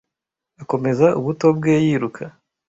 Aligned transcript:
Akomeza 0.61 1.07
ubuto 1.19 1.45
bwe 1.57 1.73
yiruka. 1.85 2.23